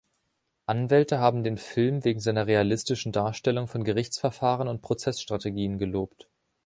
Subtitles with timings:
[0.65, 6.27] Anwälte haben den Film, wegen seiner realistischen Darstellung von Gerichtsverfahren und Prozessstrategien gelobt.